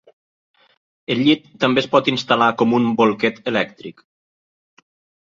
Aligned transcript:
El 1.15 1.21
llit 1.27 1.45
també 1.65 1.83
es 1.83 1.89
pot 1.93 2.11
instal·lar 2.15 2.49
com 2.65 2.75
un 2.81 2.91
bolquet 3.05 3.41
elèctric. 3.55 4.07